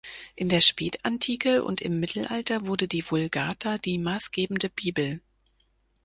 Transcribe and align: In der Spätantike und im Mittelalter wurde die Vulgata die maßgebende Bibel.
In 0.35 0.49
der 0.49 0.61
Spätantike 0.61 1.63
und 1.63 1.79
im 1.79 1.99
Mittelalter 1.99 2.65
wurde 2.65 2.87
die 2.87 3.03
Vulgata 3.07 3.77
die 3.77 3.99
maßgebende 3.99 4.67
Bibel. 4.71 5.21